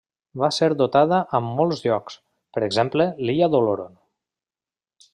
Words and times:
Va 0.43 0.47
ser 0.55 0.69
dotada 0.79 1.19
amb 1.41 1.53
molts 1.59 1.83
llocs, 1.85 2.17
per 2.57 2.65
exemple 2.71 3.07
l'illa 3.23 3.55
d'Oloron. 3.57 3.97